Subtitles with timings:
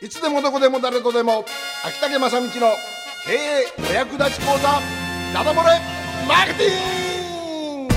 [0.00, 1.44] いつでもどこでも誰とでも。
[1.84, 2.50] 秋竹正道の
[3.26, 4.80] 経営お役立ち講座
[5.34, 5.80] ダダ漏れ
[6.28, 7.94] マーケティング。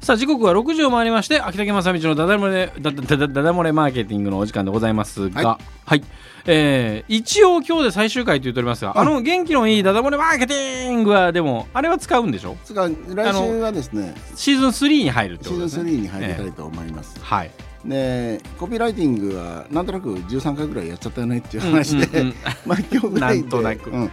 [0.00, 5.42] さあ時刻は6時を回りまして秋竹正道のダダ漏れダダダダダ漏れマーケティングのお時間でございますが。
[5.42, 6.04] ははい、
[6.46, 12.56] えー一応今日で最終回と言っておりますが、あの元気のいいダダ漏れマーケティングはでもあれは使うんでしょ？
[12.64, 17.50] つか来週はですねシーズン3に入るってシーズンことですね3に入りたいと思います、はい
[17.84, 22.34] でコピーライティングはなんとなく13回ぐらいやっちゃったよねっていう話で、うんうんうん。
[22.64, 23.40] まあ今日ぐらいで。
[23.42, 23.90] なんとなく。
[23.90, 24.10] うん。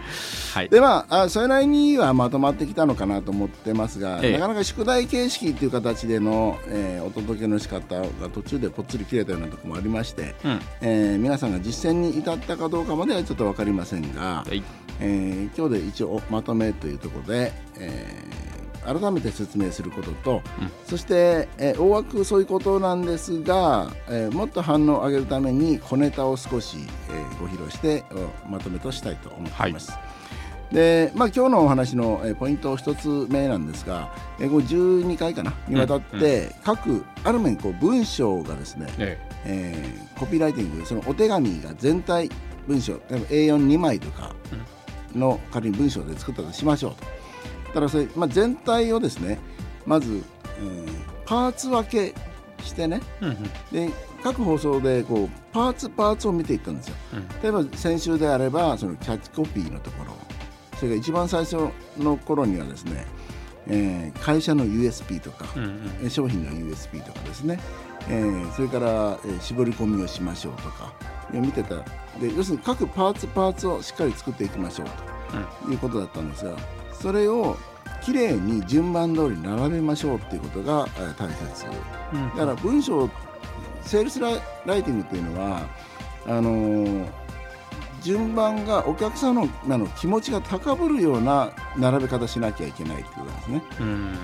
[0.54, 0.68] はい。
[0.68, 4.32] でまああそれなりにはまとまってきたのかなと思ってますが、ええ。
[4.32, 10.60] なかなか宿題形式っていう形での、えーお届けの仕方が途中でぽっつり切れたようなところもありまして、うん。
[10.80, 14.62] えー皆さんが実践に至ったかどうかまではちょっと分かりませんが、はい。
[15.00, 18.29] えー今日で一応まとめというところで、えー
[18.84, 20.70] 改めて説明することと、うん。
[20.86, 26.78] そして、えー大枠そういうことなんですが、えーもっと反応を上げるために小ネタを少し、
[27.10, 28.04] えーご披露して
[28.46, 29.92] おまとめとしたいと思っています。
[30.72, 39.84] でまあ、今日のお話の、えーポイント一つ目なんですが、えーこれ12回かなにわたって、各ある面こう文章がですね、ええ。
[40.16, 42.30] ーコピーライティングそのお手紙が全体
[42.68, 43.18] 文章例えば
[43.58, 44.34] A42 枚とか
[45.14, 47.19] の仮に文章で作ったとしましょうと
[47.72, 49.38] ただそれ、まあ、全体をですね
[49.86, 50.22] まず、
[50.58, 52.12] えーパーツ分け
[52.60, 53.42] してねえうんうん。
[53.88, 56.96] で各放送でこうパーツパーツを見ていったんですよ。
[57.14, 57.28] うん。
[57.40, 60.12] 例えば先週であればそのキャッチコピーのところ
[60.76, 63.06] それから一番最初の頃にはですね、
[63.68, 65.70] えー会社の USP とか、うんうん。
[66.02, 67.60] えー商品の USP とかですね、
[68.08, 70.92] えーそれから、えー絞り込みをしましょうとか
[71.32, 71.76] 見てた。
[72.18, 74.86] で要するに各パーツパーツをしっかり作っていきましょう
[75.64, 76.56] ということだったんですが
[77.00, 77.56] それを
[78.02, 81.66] きれいに順番通りに並べましょうっていうことが、えー大切
[82.12, 82.28] うん。
[82.30, 83.08] だから文章
[83.82, 84.34] セールスライ
[84.82, 85.62] ティングっていうのは
[86.26, 87.06] あのー
[88.02, 93.62] 順番がお客様のの気持ちが高ぶるような並べ方しなきゃいけないってことなんですね。
[93.80, 94.14] うん。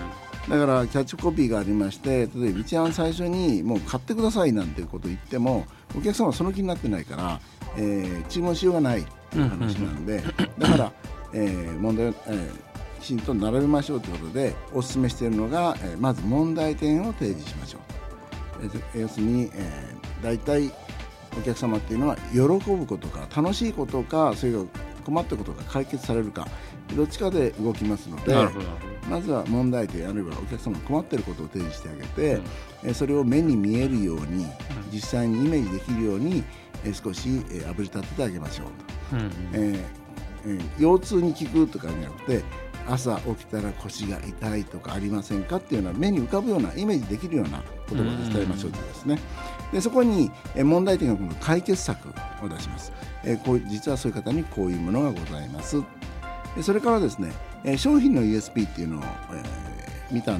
[0.49, 7.41] だからキャッチコピーがありまして例えば一番最初にもう買ってくださいなんていうことを言ってもお客様はその気になってないから、
[7.77, 10.23] えー注文しようがないっていう話なんで、
[10.59, 10.93] だから、
[11.35, 17.81] えー問題を、えーきちんと並べましょうということでお勧めしているのが、えーまず問題点を提示しましょう。
[18.63, 20.71] えー要するに、えー、大体
[21.39, 24.61] お客様っていうのは喜ぶことか楽しいことかそれが
[25.05, 26.49] 困ったことが解決されるか
[26.97, 28.35] どっちかで動きますので
[29.09, 32.41] まずは問題点あるいはお客様が困っていることを提示してあげて、
[32.85, 34.47] えーそれを目に見えるように
[34.93, 36.43] 実際にイメージできるように、
[36.85, 38.67] えー少し、えー、あぶり立ててあげましょう
[39.11, 39.31] と、どうん。
[39.53, 39.85] えー
[40.47, 42.43] えー腰痛に効くとかじゃなくて
[42.89, 49.19] 朝起きたら腰が痛いとかありませんかっていうような目に浮かぶようなイメージできるような言葉で伝えましょうとですね。
[49.73, 52.09] でそこに、えー問題点が今度解決策
[52.43, 52.93] を出します、
[53.25, 55.83] えーこう実はそういう方にこういうものがございます。
[56.57, 57.33] でそれからですね、
[57.65, 60.39] えー商品の USP っていうのを、えー見た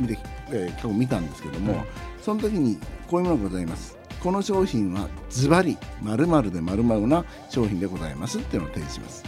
[0.00, 0.18] 見て、
[0.50, 1.80] えー過去見たんですけども、うん。
[2.22, 2.78] その時に
[3.10, 3.96] こういうものがございます。
[4.22, 9.24] この商品はズバリ〇〇で〇〇な商品でございますっていうのを提示します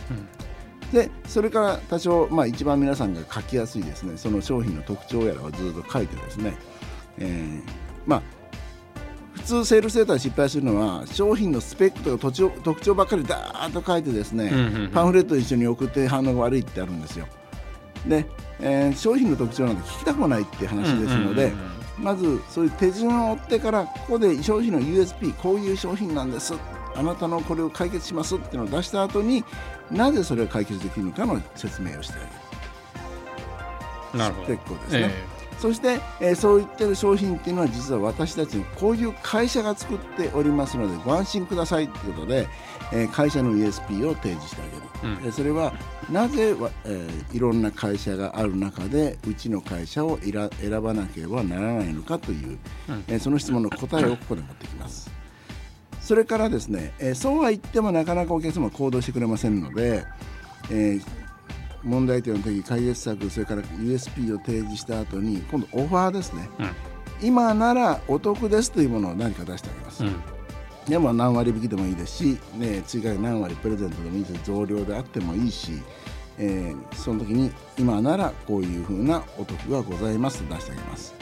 [0.92, 4.16] でそれから多少、まあ、一番皆さんが書きやすいですね。
[4.16, 6.56] その商品の特徴やらをずっと書いてですね、
[7.18, 7.62] えー
[8.06, 8.22] まあ
[9.34, 14.50] 普通セールスデータで失敗するのは商品のスペックとか特徴特徴ばっかりダーッと書いてですね、
[14.94, 17.26] パンフレット一緒に送って反応が悪いってあるんですよ。
[18.06, 18.26] で、
[18.60, 21.52] えー商品の特徴なんて聞きたくもないって話ですので、
[21.98, 26.54] まずそういう手順を追ってからここで商品の USP こういう商品なんです。
[26.96, 29.44] あなたのこれを解決しますっていうのを出した後に
[29.90, 34.18] なぜそれを解決できるのかの説明をしてあげる。
[34.18, 34.46] なるほど。
[34.48, 42.46] 結構ですね、えそして、えーそう言ってる商品っていうのは実は私たちのこういう会社が作っておりますのでご安心くださいということで、
[42.92, 45.24] えー会社の USP を提示してあげる、うん。
[45.24, 45.72] えーそれは
[46.10, 50.50] なぜわ、えーいろんな会社がある中でうちの会社を選
[50.82, 52.58] ばなければならないのかという、
[52.88, 53.04] うん。
[53.08, 55.10] えーその質問の答えをここで持ってきます。
[56.04, 60.04] それからですね、えーそうは言ってもなかなかお客様は行動してくれませんので、
[60.70, 61.02] えー
[61.82, 66.48] 問題点の時解決策それから USP を提示した後に今度オファーですね。
[66.58, 66.70] うん。
[67.28, 70.22] 今ならお得ですというものを何か出してあげます、うん。
[70.86, 75.72] でも何割引きでもいいですし、ね、追加で何割プレゼントでもいいし増量であってもいいし、
[76.38, 81.14] えーその時に今ならこういうふうなお得がございますと出してあげます、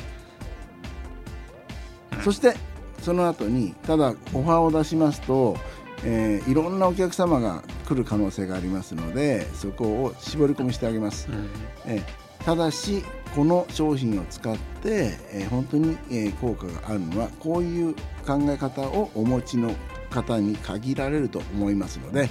[2.22, 2.54] そして
[3.02, 5.56] その後にただオファーを出しますと、
[6.04, 11.48] えーいろんなお客様が来る可能性がありますのでそこを絞り込みしてあげます、うん。
[11.86, 13.04] えーただし
[13.34, 17.94] この商品を使って、えー、本当に、えー、効果があるのはこういう
[18.26, 19.74] 考え方をお持ちの
[20.10, 22.28] 方に限られると思いますので、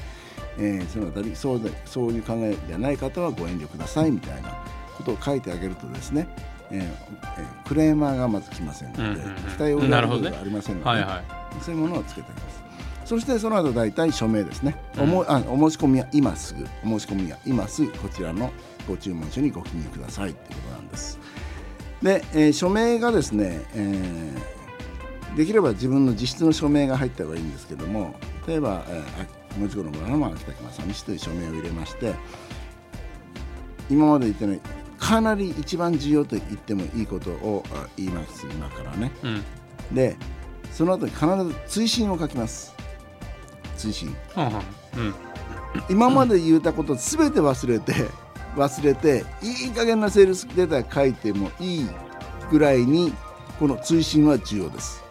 [0.58, 4.64] えー、そのあたりそうでそういう考えじゃない方はご遠慮くださいみたいな
[4.98, 6.28] ことを書いてあげるとですね、
[6.72, 12.62] えーえー、クレーマーがまず来ませんので、うんうんうん、期待を裏切るがありませんので、ねはいはい、そういうものをつけてあります。
[13.06, 16.66] そしてその後大体署名ですね、うん、おあお申し込みは今すぐ。
[16.86, 17.92] お申し込みは今すぐ。
[17.92, 18.52] こちらの
[18.88, 21.20] ご注文書にご記入くださいということなんです。
[22.02, 28.16] で、えー、署名がですね、えー、できれば自分の自筆の署名が入った方がいいんですけども
[28.48, 32.16] 例えば、えー、文字工の村の秋田木正美氏という署名を入れまして
[33.90, 34.62] 今まで言ってない
[35.02, 37.64] かなり一番重要と言ってもいいことを
[37.98, 39.44] 言います今からね、うん、
[39.92, 40.16] で
[40.72, 42.74] その後に必ず追伸を書きます。
[43.76, 45.14] 追伸、うん、
[45.90, 47.94] 今まで言ったことすべて忘れて
[48.56, 51.90] 忘れていい加減なセールスデータ書いてもいい
[52.52, 53.12] ぐらいに
[53.60, 55.04] この追伸は重要です。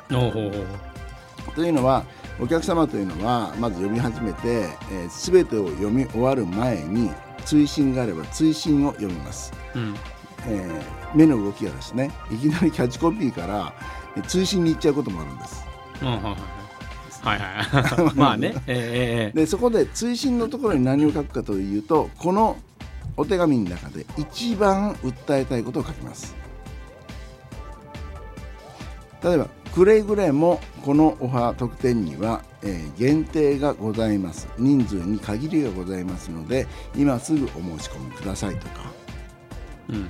[1.56, 2.04] というのは
[2.40, 7.10] お客様というのはまず読み始めて、えー、全てを読み終わる前に
[7.40, 9.94] 追伸があれば追伸を読みます、うん、
[10.46, 13.74] えー、目の動きがですねいきなりキャッチコピーから
[14.26, 15.64] 追伸に行っちゃうこともあるんです。
[17.22, 22.56] はいはい まあね、えー、でそこで追伸のところに何を書くかというとこの
[23.16, 26.34] お手紙の中で一番訴えたいことを書きます。
[29.22, 34.48] 例えばくれぐれもこのオファー特典には、えー、限定がございます。
[34.58, 38.92] 人数に限りがございますので今すぐお申し込みくださいとか、
[39.88, 40.08] うん、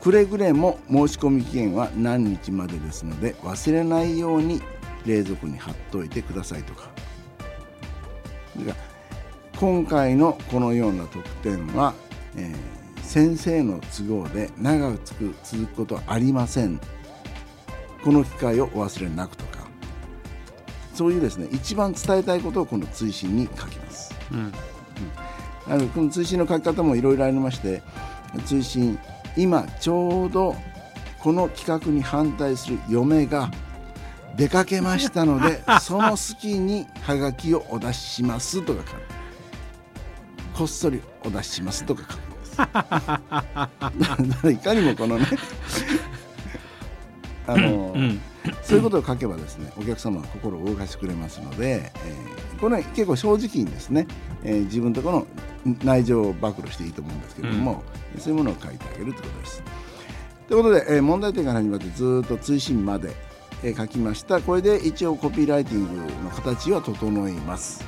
[0.00, 4.62] くれぐれも申し込み期限は何日までですので忘れないように
[5.04, 6.90] 冷蔵庫に貼っといてくださいとか。
[9.58, 11.94] 今回のこのような特典は、
[12.36, 16.80] えー、先生の都合で長く続くことはありません
[18.04, 19.66] この機会をお忘れなくとか
[20.94, 24.38] そういうですね一番伝えたいことをこの追伸に書きます、うん。
[24.38, 24.52] うん、
[25.66, 27.82] あのこの追伸の書き方もいろいろありまして
[28.44, 28.98] 追伸
[29.36, 30.54] 今ちょうど
[31.20, 33.50] この企画に反対する嫁が
[34.36, 39.02] 出かけましたので その隙にはがきをお出ししますとか書く。
[40.54, 42.24] こっそりお出ししますとか書くん
[44.28, 44.50] です。
[44.52, 45.26] いかにもこのね
[47.46, 48.20] あの、うん、
[48.62, 54.06] そういうことを書けばですねお客様は心を動かしてくれますので、えー、これ、ね、結構正直にですね、
[54.44, 55.26] えー、自分とこの
[55.84, 57.82] 内情を暴露していいと思うんですけれども、
[58.14, 59.62] うん、そういうものを書いてあげるということです。
[60.48, 63.14] ということで、えー、問題点から始まってずっと追伸まで、
[63.62, 67.84] えー、書きましたこれで一応コピーライティングの形は整います。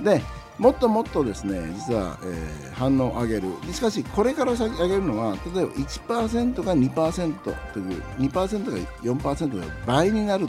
[0.00, 0.20] で
[0.58, 3.48] もっともっとですね実は、えー、反応を上げる。
[3.72, 10.46] しかしこれから先上げるのは例えば1%が2%という2%が4%が倍になる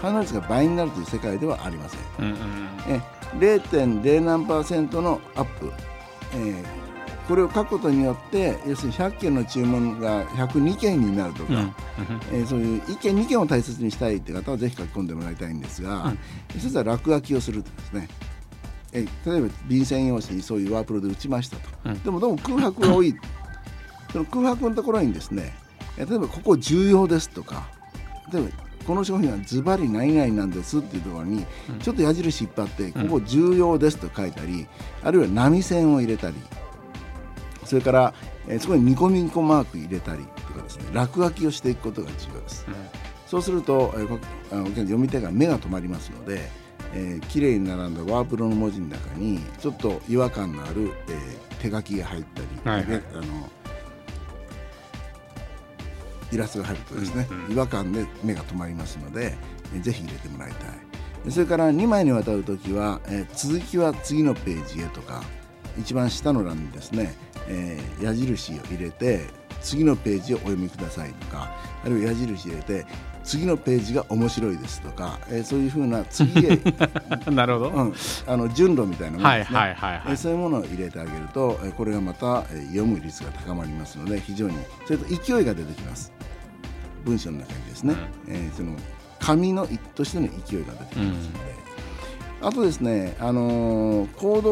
[0.00, 2.36] 反応率が倍になるという世界ではありません、うんうん、
[2.88, 3.00] え
[3.38, 5.72] 0.0何パーセントのアップ、
[6.34, 6.64] えー、
[7.26, 11.70] これを書くことによって要するに100件の注文が102件になるとか、うんうん、
[12.32, 16.18] えー、そういう1件2件を大切にしたいという方はぜひ書き込んでもらいたいんですが、うん、
[16.56, 18.08] 一つは落書きをするですね
[18.94, 23.14] え例えば便箋用紙にそういうワープロで打ちましたと、うん、でもどうも空白が多い。
[24.12, 25.52] その空白のところにですね
[25.98, 27.66] 例えばここ重要ですとか
[28.32, 28.48] 例えば
[28.86, 31.44] この商品はズバリ何々なんですっていうところに
[31.82, 34.68] ちょっと矢印引っ張ってここ重要ですと書いたり
[35.02, 36.36] あるいは波線を入れたり
[37.64, 38.14] それから、
[38.46, 42.74] えそこにニコニコマーク入れたりとかですね落書きをしていくことが重要です、うん、
[43.26, 46.50] そうすると、えー、読み手が目が止まりますので
[46.94, 53.50] えー、綺麗に並んだワープロの文字の中にちょっと違和感のある、えー、手書きが入ったり、はいはい、あの
[56.32, 59.34] イラストが入るとですね、うんうん、違和感で目が止まりますので、
[59.74, 61.30] えー、ぜひ入れてもらいたい。
[61.30, 65.22] それから2枚にわたる時は、えー、続きは次のページへとか
[65.78, 67.14] 一番下の欄にですね、
[67.48, 69.22] えー、矢印を入れて
[69.62, 71.50] 次のページをお読みくださいとか
[71.82, 72.84] あるいは矢印入れて
[73.24, 76.60] 次のページが面白いですとか、えー、そういうふうな次へ
[77.30, 77.94] なるほど、うん、
[78.26, 86.12] あの順路みたいなものですね、はいはいはいはい、そういうものを入れてあげると、えー、これがまた、えー、読む率が高まりますので非常にそれと勢いが出てきます。
[87.04, 87.94] 文章の中にですね、
[88.26, 88.76] うん、えー、その
[89.20, 91.54] 紙のとしての勢いが出てきますので、
[92.40, 94.42] うん、あとですね、あのー、行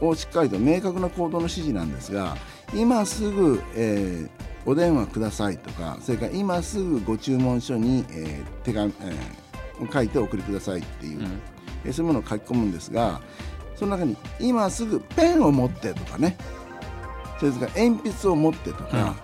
[0.00, 2.36] 動をしっかりと明確な行動の指示なんですが
[2.74, 11.40] 今すぐ、えー、お電話くださいとかそれから今すぐご注文書に、えー、手紙、えー、書いてお送りくださいっていう、うん、
[11.84, 13.20] えー、そういうものを書き込むんですが
[13.74, 16.36] その中に今すぐペンを持ってとかね。
[17.40, 19.16] それから鉛筆を持ってとか、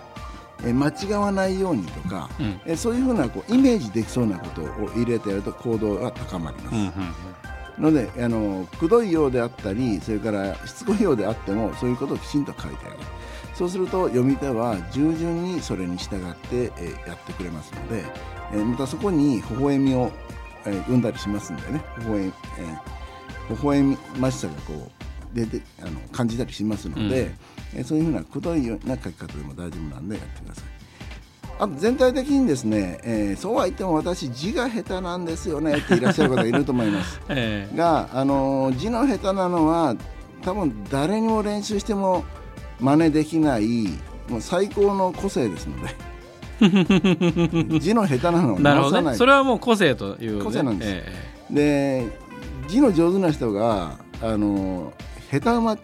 [0.65, 2.59] え間違わないようにとか、うん。
[2.65, 6.75] えそういうふうなこうイメージできそうなことを入れてやると行動が高まります。
[6.75, 6.93] うんうん
[7.79, 12.99] のであのくどいようであったりそれからしつこいようであってもそういうことをきちんと書いてあげる
[13.59, 18.05] そうすると読み手は従順にそれに従って、えーやってくれますので、
[18.53, 20.13] えーまたそこに微笑みを、
[20.65, 30.63] えー生んだりしますんでね微笑,、えー微笑ましさがこう出てあの感じたりしますので、うんえーそういうふうなくどいような書き方でも大丈夫なんでやってください。
[31.59, 37.19] あと全体的にですね、えーそうは言っても私字が下手なんですよねっていらっしゃる方いると思います。
[37.27, 39.97] ええが、あの字の下手なのは
[40.43, 42.23] 多分誰にも練習しても
[42.79, 43.87] 真似できない
[44.29, 45.95] もう最高の個性ですので。
[47.79, 49.03] 字の下手なのを直さない。
[49.03, 50.43] どねそれはもう個性というね。
[50.43, 50.91] 個性なんです。
[50.91, 52.07] えで
[52.67, 54.93] 字の上手な人があの
[55.31, 55.77] 下手馬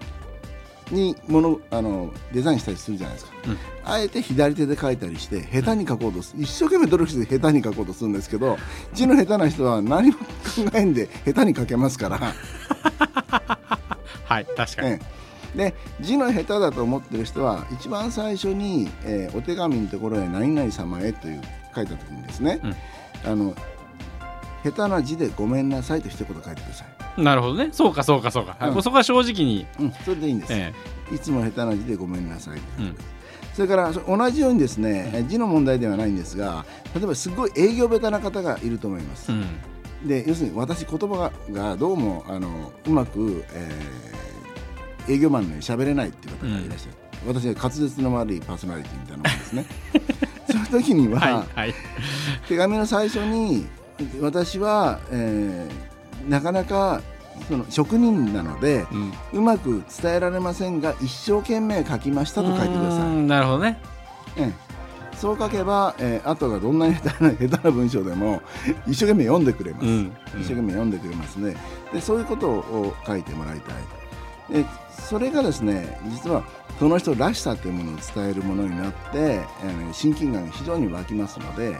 [0.92, 3.58] にものあのデザインしたりするじゃないですか、うん。
[3.86, 8.58] あえて左手で書いたりして下手に書こうとす一生懸命努力して下手に書こうとするんですけど
[8.94, 10.24] 字の下手な人は何も考
[10.74, 12.20] えんで下手に書けますから。
[12.22, 12.25] え
[14.25, 15.00] はい確かに、ええ、
[15.56, 21.42] で字の下手だと思ってる人は一番最初に、えーお手紙のところへ「何々様へ」という
[21.76, 22.60] 書いた時にですね、
[23.26, 23.54] あの
[24.64, 26.86] 下手な字でごめんなさいと一言書いてくださ
[27.18, 27.70] い、なるほどね。
[27.72, 30.74] そうかそうかそうか、はいうんそこは正直に、うん、それでいいんです、え
[31.14, 32.96] いつも下手な字でごめんなさい、うん。
[33.54, 39.32] それからそ同じようにですねえ字の問題ではないんですが例えばすごい営業下手な方がいると思います、
[40.06, 44.35] で要するに私言葉ががどうもあのうまく、えー
[45.08, 49.66] 営業マンのように喋れないっていう方がいらっしゃる、私は滑舌の悪いパーソナリティみたいなもんですね。
[50.52, 51.74] そういう時には、はいはい。
[52.48, 53.66] 手紙の最初に
[54.22, 55.96] 私は、えー
[56.30, 57.02] なかなか
[57.48, 59.14] その職人なのでうん。
[59.34, 63.78] うまく伝えられませんが一生懸命書きましたと書いてください、なるほどね。
[64.38, 64.66] ええ。
[65.16, 68.42] そう書けば、えー後がどんなに下手な下手な文章でも
[68.88, 70.12] 一生懸命読んでくれます、うん。
[70.40, 71.56] 一生懸命読んでくれますね
[71.94, 73.76] でそういうことを書いてもらいたい
[74.50, 76.44] でそれがですね実は
[76.80, 81.78] その人らしさというものを伝えるものになって、えー親近感が非常に湧きますので、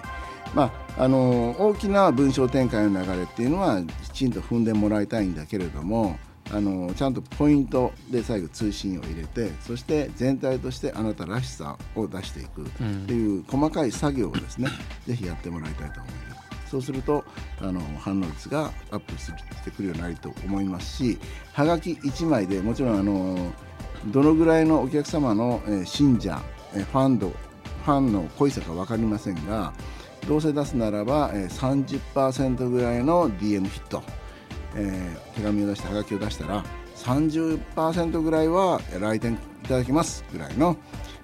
[0.54, 6.18] まあ、あの大きな文章展開の流れっていうのはきちんと踏んでもらいたいんだけれども
[6.52, 12.66] あのちゃんとポイントで最後通信を入れてそして全体としてあなたらしさを出していくっ
[13.08, 14.70] ていう細かい作業をですね、
[15.08, 16.35] ぜひやってもらいたいと思います。
[16.66, 17.24] そうすると
[17.62, 19.32] あの反応率がアップし
[19.64, 21.20] てくるようになると思いますし
[21.54, 23.54] はがき1枚でもちろんあの
[24.08, 26.40] どのぐらいのお客様の、信者、
[26.76, 29.74] えファンドファンの濃いさか分かりませんが
[30.28, 34.04] どうせ出すならば、え、30%ぐらいの DM ヒット、
[34.76, 36.64] え手紙を出してはがきを出したら
[36.96, 40.78] 30%ぐらいは来店いただきますぐらいの、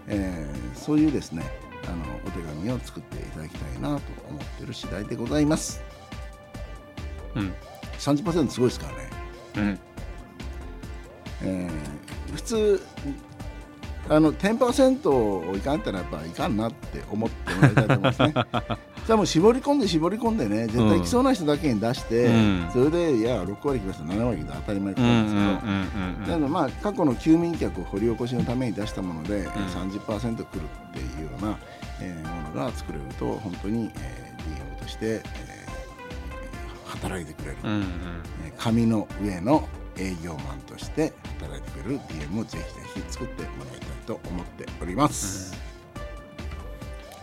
[0.07, 1.43] えそういうですね
[1.87, 5.81] あのお手紙を作っていただきたいなと思っている次第でございます。
[7.35, 7.53] うん。
[7.97, 9.09] 30%すごいですからね、
[9.57, 9.79] うん。
[11.43, 12.01] えー
[12.33, 12.81] 普通
[14.09, 18.33] あの10%いかんったらやっぱいかんなって思ってもらいたいと思いますね
[19.05, 22.69] じゃあもう絞り込んで絞り込んでね絶対来そうな人だけに出して、うん。
[22.71, 24.05] それでいや6割来ました。
[24.05, 31.57] 7割来た当たり前うんうんなんですけど、まあ過去の休眠客を掘り起こしのために出したもので、30%来るっていうような、
[31.99, 34.41] えーものが作れると本当に、えー
[34.77, 37.81] DM として、えー働いてくれる、うんうん。
[38.45, 39.67] えー紙の上の
[39.97, 42.59] 営業マンとして働いてくれる DM をぜ
[42.93, 45.57] ひぜひ作ってもらいたいと思っております、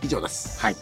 [0.01, 0.59] 以上です。
[0.59, 0.75] はい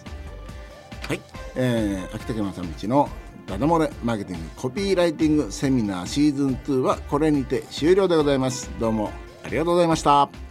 [1.08, 1.22] はい、
[1.56, 3.10] えー、秋竹正道の
[3.46, 8.70] ダダ漏れマーケティングコピーライティングセミナーシーズン2はこれにて終了でございます。
[8.78, 9.12] どうも
[9.42, 10.47] ありがとうございました。